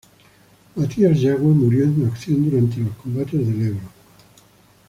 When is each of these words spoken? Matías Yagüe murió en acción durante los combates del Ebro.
Matías 0.75 1.21
Yagüe 1.21 1.53
murió 1.53 1.83
en 1.83 2.07
acción 2.07 2.49
durante 2.49 2.77
los 2.79 2.95
combates 2.95 3.45
del 3.47 3.67
Ebro. 3.67 3.87